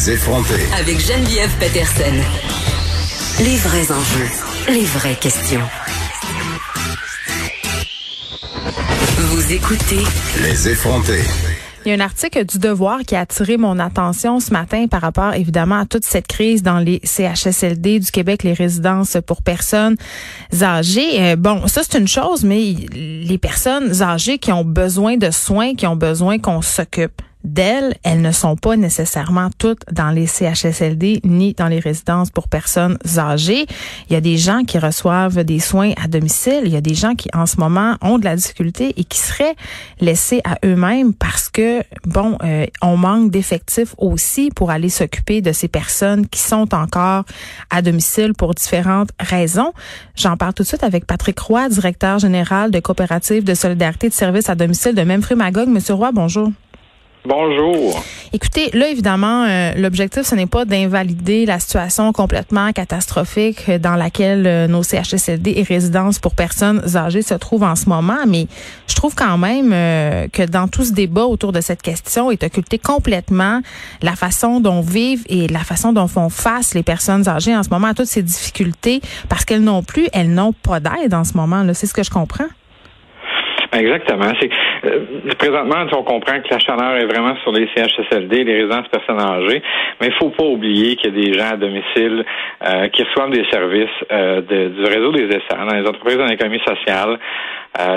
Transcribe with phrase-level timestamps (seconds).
[0.00, 0.62] Les effronter.
[0.78, 2.14] Avec Geneviève Peterson.
[3.40, 4.30] Les vrais enjeux,
[4.70, 5.60] les vraies questions.
[9.18, 10.02] Vous écoutez
[10.42, 11.20] Les effronter.
[11.84, 15.02] Il y a un article du Devoir qui a attiré mon attention ce matin par
[15.02, 19.96] rapport évidemment à toute cette crise dans les CHSLD du Québec, les résidences pour personnes
[20.62, 21.20] âgées.
[21.20, 25.74] Euh, bon, ça c'est une chose, mais les personnes âgées qui ont besoin de soins,
[25.74, 31.20] qui ont besoin qu'on s'occupe d'elles, elles ne sont pas nécessairement toutes dans les CHSLD
[31.24, 33.66] ni dans les résidences pour personnes âgées.
[34.08, 36.62] Il y a des gens qui reçoivent des soins à domicile.
[36.64, 39.18] Il y a des gens qui, en ce moment, ont de la difficulté et qui
[39.18, 39.54] seraient
[40.00, 45.52] laissés à eux-mêmes parce que, bon, euh, on manque d'effectifs aussi pour aller s'occuper de
[45.52, 47.24] ces personnes qui sont encore
[47.70, 49.72] à domicile pour différentes raisons.
[50.14, 54.14] J'en parle tout de suite avec Patrick Roy, directeur général de coopérative de solidarité de
[54.14, 55.68] services à domicile de Memphis Magog.
[55.68, 56.50] Monsieur Roy, bonjour.
[57.26, 58.02] Bonjour.
[58.32, 64.46] Écoutez, là, évidemment, euh, l'objectif, ce n'est pas d'invalider la situation complètement catastrophique dans laquelle
[64.46, 68.46] euh, nos CHSLD et résidences pour personnes âgées se trouvent en ce moment, mais
[68.86, 72.42] je trouve quand même euh, que dans tout ce débat autour de cette question est
[72.42, 73.60] occulté complètement
[74.00, 77.68] la façon dont vivent et la façon dont font face les personnes âgées en ce
[77.68, 81.34] moment à toutes ces difficultés, parce qu'elles n'ont plus, elles n'ont pas d'aide en ce
[81.34, 81.66] moment.
[81.74, 82.46] C'est ce que je comprends.
[83.72, 84.32] Exactement.
[84.84, 85.06] Euh,
[85.38, 89.62] présentement, on comprend que la chaleur est vraiment sur les CHSLD, les résidences personnes âgées,
[90.00, 92.24] mais il faut pas oublier qu'il y a des gens à domicile
[92.66, 96.60] euh, qui reçoivent des services euh, du réseau des essais dans les entreprises en économie
[96.66, 97.18] sociale,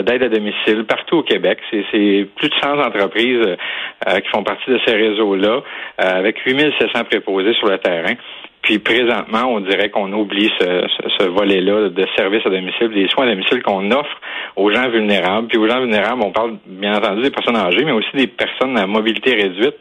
[0.03, 1.57] d'aide à domicile partout au Québec.
[1.71, 3.57] C'est plus de 100 entreprises
[4.05, 5.61] qui font partie de ces réseaux-là,
[5.97, 8.13] avec 8700 préposés sur le terrain.
[8.63, 10.87] Puis présentement, on dirait qu'on oublie ce,
[11.19, 14.21] ce, volet-là de services à domicile, des soins à domicile qu'on offre
[14.55, 15.47] aux gens vulnérables.
[15.47, 18.77] Puis aux gens vulnérables, on parle bien entendu des personnes âgées, mais aussi des personnes
[18.77, 19.75] à mobilité réduite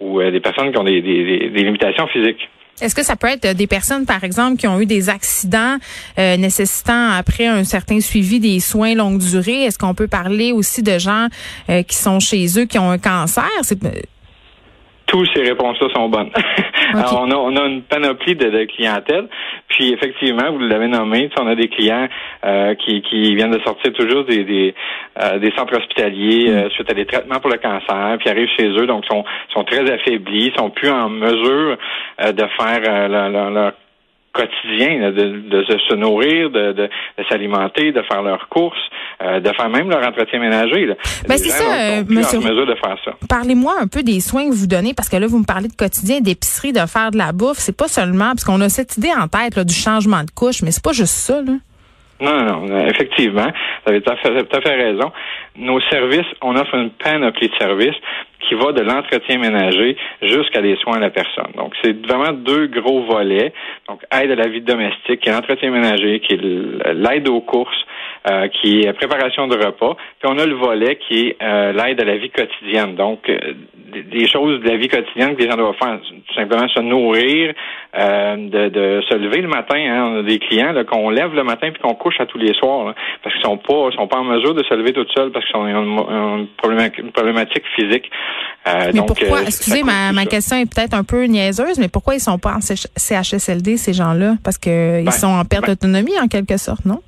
[0.00, 2.48] ou euh, des personnes qui ont des, des, des limitations physiques.
[2.80, 5.76] Est-ce que ça peut être des personnes, par exemple, qui ont eu des accidents
[6.18, 9.64] euh, nécessitant après un certain suivi des soins longue durée?
[9.64, 11.28] Est-ce qu'on peut parler aussi de gens
[11.68, 13.48] euh, qui sont chez eux, qui ont un cancer?
[15.14, 16.30] Toutes ces réponses-là sont bonnes.
[16.92, 19.28] Alors, on, a, on a une panoplie de, de clientèle.
[19.68, 22.08] Puis effectivement, vous l'avez nommé, on a des clients
[22.44, 24.74] euh, qui, qui viennent de sortir toujours des, des,
[25.22, 26.56] euh, des centres hospitaliers mm.
[26.56, 29.62] euh, suite à des traitements pour le cancer, puis arrivent chez eux, donc sont, sont
[29.62, 31.76] très affaiblis, sont plus en mesure
[32.20, 33.72] de faire leur, leur
[34.34, 36.90] quotidien, de, se nourrir, de, de,
[37.28, 38.76] s'alimenter, de faire leurs courses,
[39.22, 40.86] euh, de faire même leur entretien ménager.
[41.28, 42.40] Ben c'est ça, euh, monsieur.
[42.40, 43.12] mesure de faire ça.
[43.28, 45.76] Parlez-moi un peu des soins que vous donnez, parce que là, vous me parlez de
[45.76, 47.58] quotidien, d'épicerie, de faire de la bouffe.
[47.58, 50.62] C'est pas seulement, parce qu'on a cette idée en tête là, du changement de couche,
[50.62, 51.40] mais c'est pas juste ça.
[51.40, 51.52] Là.
[52.20, 53.48] Non, non, non, effectivement,
[53.84, 55.12] vous avez tout à, fait, tout à fait raison.
[55.56, 57.96] Nos services, on offre une panoplie de services
[58.48, 61.52] qui va de l'entretien ménager jusqu'à des soins à la personne.
[61.56, 63.52] Donc, c'est vraiment deux gros volets.
[63.88, 67.84] Donc, aide à la vie domestique, qui est l'entretien ménager, qui est l'aide aux courses,
[68.30, 69.96] euh, qui est préparation de repas.
[70.18, 72.94] Puis on a le volet qui est euh, l'aide à la vie quotidienne.
[72.94, 73.36] Donc, euh,
[74.02, 77.54] des choses de la vie quotidienne que les gens doivent faire, tout simplement se nourrir,
[77.94, 79.76] de, de, se lever le matin.
[79.76, 80.12] Hein.
[80.12, 82.94] On a des clients qu'on lève le matin puis qu'on couche à tous les soirs,
[83.22, 85.56] parce qu'ils sont pas sont pas en mesure de se lever tout seuls parce qu'ils
[85.56, 86.46] ont une,
[86.98, 88.10] une problématique physique.
[88.66, 92.14] Euh, mais pourquoi, euh, excusez, ma, ma question est peut-être un peu niaiseuse, mais pourquoi
[92.14, 94.34] ils sont pas en CHSLD, ces gens-là?
[94.42, 97.00] Parce qu'ils ben, sont en perte ben d'autonomie, en quelque sorte, non?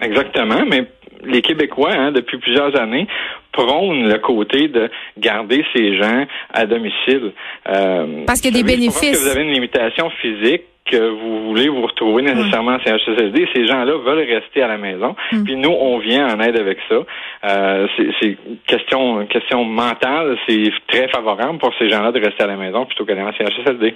[0.00, 0.86] Exactement, mais
[1.24, 3.06] les Québécois, hein, depuis plusieurs années,
[3.52, 7.32] prônent le côté de garder ces gens à domicile.
[7.68, 9.12] Euh, Parce qu'il y a des bénéfices.
[9.12, 13.46] que vous avez une limitation physique que vous voulez vous retrouver nécessairement en CHSLD.
[13.54, 15.14] Ces gens-là veulent rester à la maison.
[15.30, 15.44] Mm.
[15.44, 16.96] Puis nous, on vient en aide avec ça.
[17.44, 17.86] Euh,
[18.20, 18.36] c'est
[18.66, 20.36] question, question mentale.
[20.46, 23.94] C'est très favorable pour ces gens-là de rester à la maison plutôt qu'aller en CHSLD.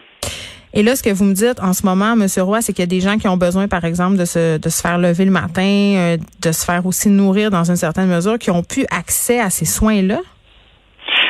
[0.74, 2.26] Et là, ce que vous me dites en ce moment, M.
[2.38, 4.68] Roy, c'est qu'il y a des gens qui ont besoin, par exemple, de se, de
[4.68, 8.38] se faire lever le matin, euh, de se faire aussi nourrir dans une certaine mesure,
[8.38, 10.20] qui ont pu accès à ces soins-là?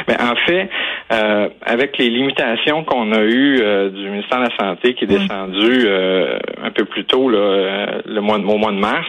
[0.09, 0.69] Mais en fait,
[1.13, 5.07] euh, avec les limitations qu'on a eues euh, du ministère de la Santé qui est
[5.07, 9.07] descendu euh, un peu plus tôt là, le mois, au mois de mars,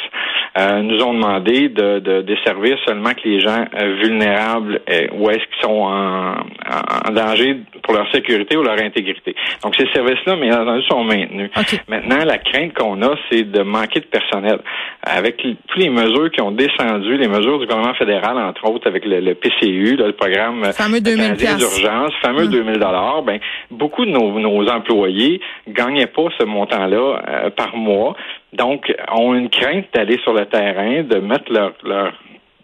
[0.58, 5.30] euh, nous ont demandé de, de desservir seulement que les gens euh, vulnérables euh, ou
[5.30, 9.36] est-ce qu'ils sont en, en, danger pour leur sécurité ou leur intégrité.
[9.64, 11.52] Donc ces services-là, mais entendu, sont maintenus.
[11.88, 14.60] Maintenant, la crainte qu'on a, c'est de manquer de personnel.
[15.04, 19.06] Avec toutes les mesures qui ont descendu, les mesures du gouvernement fédéral, entre autres, avec
[19.06, 22.80] le, PCU, le programme fameux d'urgence, fameux 2000 hum.
[22.80, 23.40] dollars, ben
[23.70, 28.16] beaucoup de nos, nos employés gagnaient pas ce montant-là par mois.
[28.54, 32.14] Donc, ont une crainte d'aller sur le terrain, de mettre leur, leur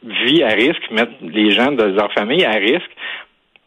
[0.03, 2.91] vie à risque, mettre les gens de leur famille à risque,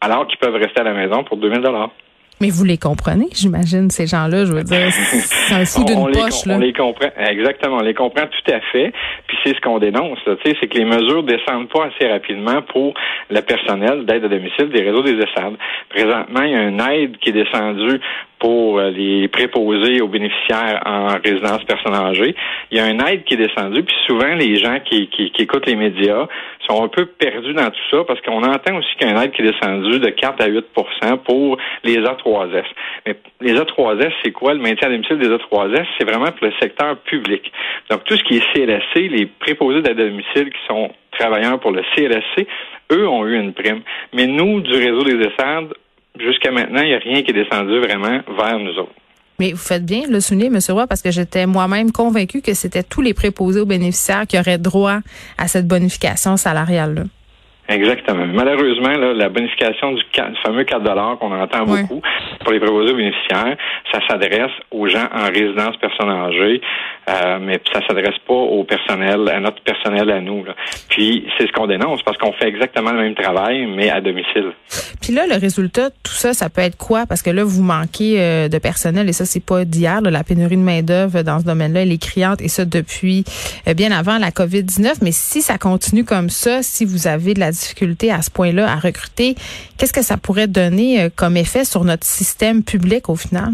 [0.01, 1.91] alors qu'ils peuvent rester à la maison pour 2000 dollars.
[2.39, 6.45] Mais vous les comprenez, j'imagine, ces gens-là, je veux dire, c'est un fou d'une poche.
[6.45, 6.55] là.
[6.55, 8.93] On les comprend, exactement, on les comprend tout à fait.
[9.27, 12.61] Puis c'est ce qu'on dénonce, tu sais, c'est que les mesures descendent pas assez rapidement
[12.61, 12.93] pour
[13.31, 15.55] le personnel d'aide à domicile des réseaux des ESSAD.
[15.89, 17.99] Présentement, il y a une aide qui est descendue
[18.39, 22.35] pour euh, les préposés aux bénéficiaires en résidence personne âgée.
[22.71, 25.41] Il y a une aide qui est descendue, puis souvent les gens qui, qui, qui
[25.41, 26.27] écoutent les médias
[26.69, 29.21] sont un peu perdus dans tout ça parce qu'on entend aussi qu'il y a une
[29.21, 32.65] aide qui est descendue de 4 à 8% pour les A3S.
[33.05, 34.53] Mais les A3S, c'est quoi?
[34.53, 35.85] Le maintien à domicile des A3S?
[35.97, 37.51] C'est vraiment pour le secteur public.
[37.89, 41.71] Donc tout ce qui est CLSC, les préposés d'aide à domicile qui sont travailleurs pour
[41.71, 42.47] le CLSC,
[42.91, 43.81] eux ont eu une prime.
[44.13, 45.73] Mais nous, du réseau des ESSAD,
[46.19, 48.93] jusqu'à maintenant, il n'y a rien qui est descendu vraiment vers nous autres.
[49.39, 50.59] Mais vous faites bien le souligner, M.
[50.69, 54.57] Roy, parce que j'étais moi-même convaincu que c'était tous les préposés aux bénéficiaires qui auraient
[54.57, 54.99] droit
[55.37, 57.03] à cette bonification salariale-là.
[57.69, 58.25] Exactement.
[58.27, 60.03] Malheureusement, la bonification du,
[60.43, 62.01] fameux 4 qu'on entend beaucoup
[62.39, 63.57] pour les préposés bénéficiaires,
[63.91, 66.61] ça s'adresse aux gens en résidence personne âgée,
[67.09, 70.45] euh, mais ça s'adresse pas au personnel, à notre personnel à nous.
[70.89, 74.53] Puis c'est ce qu'on dénonce parce qu'on fait exactement le même travail, mais à domicile.
[75.01, 77.05] Puis là, le résultat, tout ça, ça peut être quoi?
[77.05, 80.01] Parce que là, vous manquez euh, de personnel et ça, c'est pas d'hier.
[80.01, 83.25] La pénurie de main-d'œuvre dans ce domaine-là, elle est criante et ça depuis
[83.67, 84.99] euh, bien avant la COVID-19.
[85.01, 88.71] Mais si ça continue comme ça, si vous avez de la difficulté à ce point-là
[88.71, 89.35] à recruter,
[89.77, 93.53] qu'est-ce que ça pourrait donner euh, comme effet sur notre système public au final?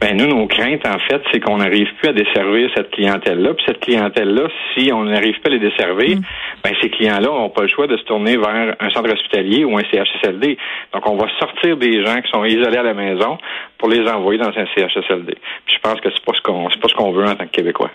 [0.00, 3.54] Ben nous, nos craintes, en fait, c'est qu'on n'arrive plus à desservir cette clientèle-là.
[3.54, 6.22] Puis cette clientèle-là, si on n'arrive pas à les desservir, mm.
[6.64, 9.76] ben ces clients-là n'ont pas le choix de se tourner vers un centre hospitalier ou
[9.76, 10.56] un CHSLD.
[10.92, 13.38] Donc, on va sortir des gens qui sont isolés à la maison
[13.78, 15.34] pour les envoyer dans un CHSLD.
[15.66, 17.46] Puis je pense que c'est pas ce qu'on c'est pas ce qu'on veut en tant
[17.46, 17.90] que Québécois.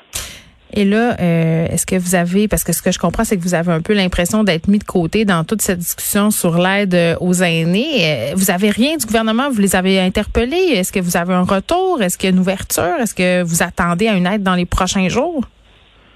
[0.75, 3.43] Et là, euh, est-ce que vous avez, parce que ce que je comprends, c'est que
[3.43, 6.95] vous avez un peu l'impression d'être mis de côté dans toute cette discussion sur l'aide
[6.95, 8.01] euh, aux aînés.
[8.01, 10.73] Euh, vous avez rien du gouvernement, vous les avez interpellés?
[10.73, 12.01] Est-ce que vous avez un retour?
[12.01, 12.95] Est-ce qu'il y a une ouverture?
[12.99, 15.43] Est-ce que vous attendez à une aide dans les prochains jours?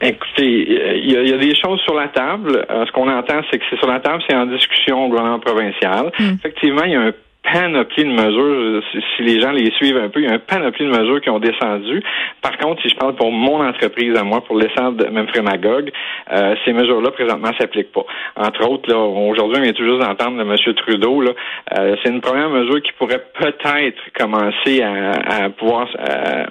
[0.01, 2.65] Écoutez, il y, a, des choses sur la table.
[2.69, 6.11] ce qu'on entend, c'est que c'est sur la table, c'est en discussion au gouvernement provincial.
[6.19, 6.35] Hmm.
[6.35, 7.13] Effectivement, il y a un
[7.51, 8.83] panoplie de mesures.
[9.15, 11.29] Si les gens les suivent un peu, il y a un panoplie de mesures qui
[11.29, 12.01] ont descendu.
[12.41, 15.91] Par contre, si je parle pour mon entreprise à moi, pour l'essence de même Frémagogue,
[16.31, 18.05] euh, ces mesures-là, présentement, s'appliquent pas.
[18.35, 20.75] Entre autres, là, aujourd'hui, on vient tout juste d'entendre de M.
[20.75, 21.31] Trudeau, là,
[21.77, 26.45] euh, c'est une première mesure qui pourrait peut-être commencer à, pouvoir euh,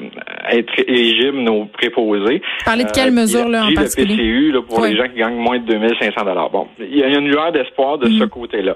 [0.50, 2.42] être éligible nos préposés.
[2.64, 4.14] Parlez de quelle mesure, là, en particulier?
[4.14, 6.16] Le PCU, là, pour les gens qui gagnent moins de 2500
[6.52, 8.28] Bon, il y a une lueur d'espoir de ce mm.
[8.28, 8.74] côté-là.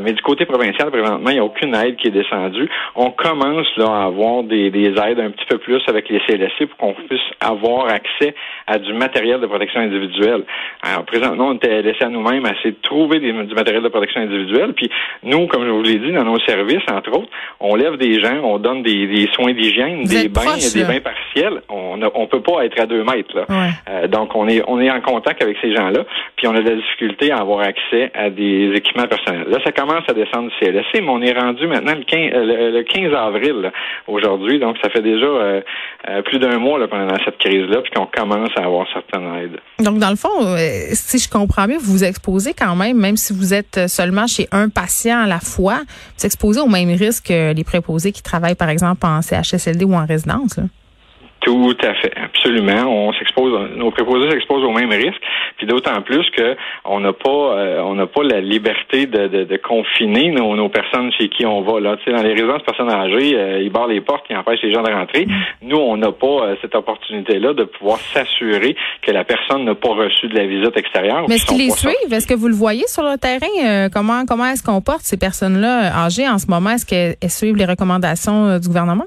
[0.00, 2.68] mais du côté provincial, présentement, il y a aucune aide qui est descendue.
[2.94, 6.66] On commence là à avoir des, des aides un petit peu plus avec les CLSC
[6.66, 8.34] pour qu'on puisse avoir accès
[8.66, 10.44] à du matériel de protection individuelle.
[10.82, 14.20] Alors, présentement, on était laissé à nous-mêmes à essayer de trouver du matériel de protection
[14.20, 14.72] individuelle.
[14.74, 14.90] Puis
[15.22, 17.30] nous, comme je vous l'ai dit, dans nos services, entre autres,
[17.60, 21.62] on lève des gens, on donne des, des soins d'hygiène, des bains, des bains partiels.
[21.68, 23.34] On on peut pas être à deux mètres.
[23.34, 23.46] Là.
[23.88, 26.04] Euh, donc, on est on est en contact avec ces gens-là.
[26.36, 29.46] Puis on a de la difficulté à avoir accès à des équipements personnels.
[29.48, 32.70] Là, ça commence à descendre du CLSC, mais on est rendu maintenant le 15, euh,
[32.70, 33.70] le 15 avril
[34.06, 34.58] aujourd'hui.
[34.58, 35.60] Donc, ça fait déjà euh,
[36.24, 39.60] plus d'un mois dans cette crise-là, puis qu'on commence à avoir certaines aides.
[39.80, 40.28] Donc, dans le fond,
[40.92, 44.46] si je comprends bien, vous vous exposez quand même, même si vous êtes seulement chez
[44.52, 45.80] un patient à la fois,
[46.18, 49.94] vous exposez au même risque que les préposés qui travaillent, par exemple, en CHSLD ou
[49.94, 50.58] en résidence.
[51.48, 52.84] Tout à fait, absolument.
[52.88, 55.22] On s'expose, nos préposés s'exposent au même risque,
[55.56, 59.44] puis d'autant plus que on n'a pas, euh, on n'a pas la liberté de, de,
[59.44, 61.80] de confiner nos, nos, personnes chez qui on va.
[61.80, 64.60] Là, tu sais, dans les résidences personnes âgées, euh, ils barrent les portes, ils empêchent
[64.62, 65.24] les gens de rentrer.
[65.24, 65.32] Mm.
[65.62, 69.94] Nous, on n'a pas euh, cette opportunité-là de pouvoir s'assurer que la personne n'a pas
[69.94, 71.24] reçu de la visite extérieure.
[71.30, 72.12] Mais est-ce qu'ils les suivent?
[72.12, 73.88] Est-ce que vous le voyez sur le terrain?
[73.88, 76.72] Comment, comment est-ce qu'on porte ces personnes-là âgées en ce moment?
[76.72, 79.06] Est-ce qu'elles suivent les recommandations du gouvernement?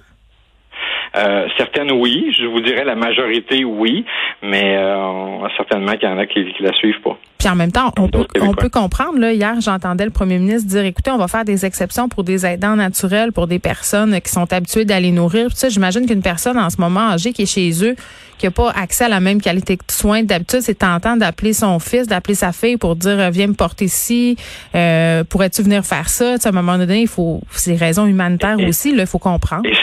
[1.15, 2.33] Euh, certaines, oui.
[2.39, 4.05] Je vous dirais la majorité, oui.
[4.41, 7.17] Mais euh, certainement qu'il y en a qui, qui la suivent pas.
[7.37, 9.17] Puis en même temps, on peut, on peut comprendre.
[9.17, 12.45] Là, hier, j'entendais le premier ministre dire, écoutez, on va faire des exceptions pour des
[12.45, 15.47] aidants naturels, pour des personnes qui sont habituées d'aller nourrir.
[15.47, 17.95] Puis ça, j'imagine qu'une personne en ce moment âgée qui est chez eux,
[18.37, 21.79] qui n'a pas accès à la même qualité de soins d'habitude, c'est tentant d'appeler son
[21.79, 24.35] fils, d'appeler sa fille pour dire, euh, viens me porter ici,
[24.75, 26.35] euh, pourrais-tu venir faire ça?
[26.43, 29.63] à un moment donné, il faut, c'est raisons humanitaires aussi, il faut comprendre.
[29.65, 29.73] Et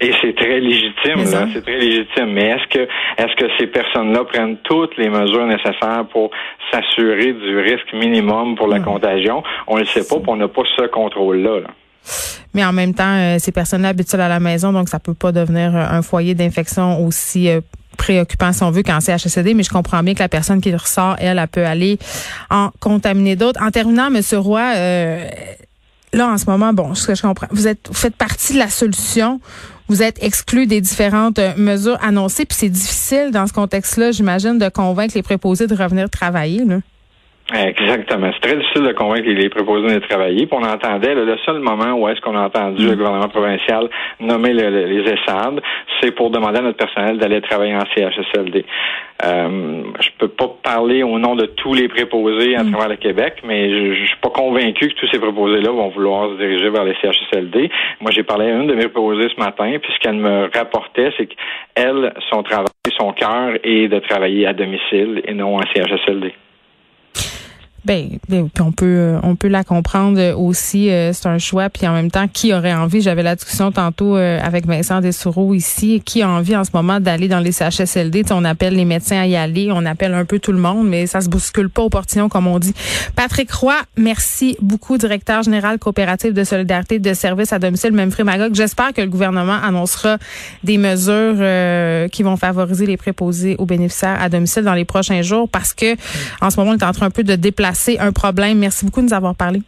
[0.00, 2.32] c'est très légitime, là, c'est très légitime.
[2.32, 2.88] Mais est-ce que
[3.18, 6.30] est-ce que ces personnes-là prennent toutes les mesures nécessaires pour
[6.70, 9.42] s'assurer du risque minimum pour la contagion?
[9.66, 11.60] On ne le sait pas, puis on n'a pas ce contrôle-là.
[12.54, 15.32] Mais en même temps, euh, ces personnes-là habitent à la maison, donc ça peut pas
[15.32, 17.60] devenir euh, un foyer d'infection aussi euh,
[17.96, 21.16] préoccupant si on veut qu'en CHSCD, mais je comprends bien que la personne qui ressort,
[21.18, 21.98] elle, elle peut aller
[22.50, 23.62] en contaminer d'autres.
[23.62, 24.20] En terminant, M.
[24.38, 24.62] Roy,
[26.12, 28.58] là, en ce moment, bon, ce que je comprends, vous êtes, vous faites partie de
[28.58, 29.40] la solution
[29.88, 34.58] vous êtes exclu des différentes euh, mesures annoncées, puis c'est difficile dans ce contexte-là, j'imagine,
[34.58, 36.64] de convaincre les préposés de revenir travailler.
[36.64, 36.80] Là.
[37.54, 38.30] Exactement.
[38.34, 40.46] C'est très difficile de convaincre les préposés de travailler.
[40.46, 42.96] Puis on entendait le seul moment où est-ce qu'on a entendu le mm.
[42.96, 43.88] gouvernement provincial
[44.20, 45.62] nommer les ESSAD,
[46.00, 48.66] c'est pour demander à notre personnel d'aller travailler en CHSLD.
[49.24, 52.70] Euh, je peux pas parler au nom de tous les préposés à mm.
[52.70, 56.30] travers le Québec, mais je, je, suis pas convaincu que tous ces préposés-là vont vouloir
[56.30, 57.70] se diriger vers les CHSLD.
[58.02, 61.12] Moi, j'ai parlé à une de mes préposées ce matin, puis ce qu'elle me rapportait,
[61.16, 62.66] c'est qu'elle, son travail,
[62.98, 66.34] son cœur est de travailler à domicile et non en CHSLD.
[67.84, 70.90] Ben, ben on peut euh, on peut la comprendre aussi.
[70.90, 71.70] Euh, c'est un choix.
[71.70, 75.54] Puis en même temps, qui aurait envie J'avais la discussion tantôt euh, avec Vincent Dessoureau
[75.54, 76.02] ici.
[76.04, 79.26] Qui a envie en ce moment d'aller dans les CHSLD On appelle les médecins à
[79.26, 79.70] y aller.
[79.72, 82.48] On appelle un peu tout le monde, mais ça se bouscule pas au portillon comme
[82.48, 82.74] on dit.
[83.14, 88.54] Patrick Roy, merci beaucoup, directeur général coopératif de solidarité de services à domicile, même Magog.
[88.54, 90.18] J'espère que le gouvernement annoncera
[90.64, 95.48] des mesures qui vont favoriser les préposés aux bénéficiaires à domicile dans les prochains jours,
[95.48, 95.94] parce que
[96.40, 98.58] en ce moment, on est en train un peu de déplacer c'est un problème.
[98.58, 99.60] Merci beaucoup de nous avoir parlé.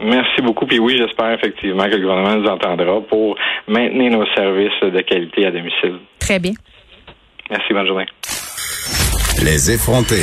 [0.00, 0.66] Merci beaucoup.
[0.66, 3.36] Puis oui, j'espère effectivement que le gouvernement nous entendra pour
[3.68, 5.98] maintenir nos services de qualité à domicile.
[6.18, 6.52] Très bien.
[7.50, 8.06] Merci, bonne journée.
[9.42, 10.22] Les effrontés.